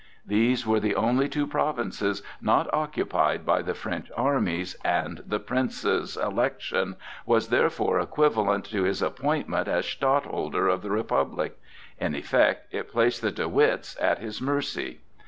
These 0.25 0.65
were 0.65 0.79
the 0.79 0.95
only 0.95 1.29
two 1.29 1.45
provinces 1.45 2.23
not 2.41 2.67
occupied 2.73 3.45
by 3.45 3.61
the 3.61 3.75
French 3.75 4.09
armies, 4.17 4.73
and 4.83 5.19
the 5.27 5.37
Prince's 5.39 6.15
CORNELIUS 6.15 6.15
DE 6.15 6.19
WITT 6.19 6.25
election 6.27 6.95
was 7.27 7.47
therefore 7.49 7.99
equivalent 7.99 8.65
to 8.71 8.81
his 8.81 9.03
appointment 9.03 9.67
as 9.67 9.85
Stadtholder 9.85 10.67
of 10.69 10.81
the 10.81 10.89
Republic. 10.89 11.55
In 11.99 12.15
effect 12.15 12.73
it 12.73 12.91
placed 12.91 13.21
the 13.21 13.31
De 13.31 13.47
Witts 13.47 13.95
at 14.01 14.17
his 14.17 14.41
mercy. 14.41 15.01